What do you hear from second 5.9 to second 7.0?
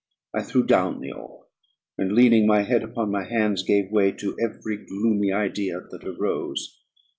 arose.